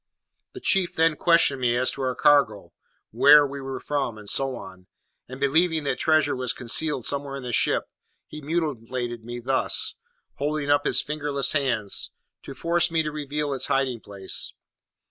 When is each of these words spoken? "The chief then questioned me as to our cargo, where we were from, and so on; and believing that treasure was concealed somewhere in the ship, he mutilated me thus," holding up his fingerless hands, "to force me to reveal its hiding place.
"The 0.53 0.59
chief 0.59 0.95
then 0.95 1.15
questioned 1.15 1.61
me 1.61 1.77
as 1.77 1.91
to 1.91 2.01
our 2.01 2.15
cargo, 2.15 2.73
where 3.11 3.45
we 3.45 3.61
were 3.61 3.79
from, 3.79 4.17
and 4.17 4.27
so 4.27 4.55
on; 4.55 4.87
and 5.29 5.39
believing 5.39 5.83
that 5.83 5.99
treasure 5.99 6.35
was 6.35 6.53
concealed 6.53 7.05
somewhere 7.05 7.35
in 7.35 7.43
the 7.43 7.53
ship, 7.53 7.83
he 8.25 8.41
mutilated 8.41 9.23
me 9.23 9.39
thus," 9.39 9.93
holding 10.37 10.71
up 10.71 10.85
his 10.85 11.03
fingerless 11.03 11.51
hands, 11.51 12.09
"to 12.41 12.55
force 12.55 12.89
me 12.89 13.03
to 13.03 13.11
reveal 13.11 13.53
its 13.53 13.67
hiding 13.67 13.99
place. 13.99 14.53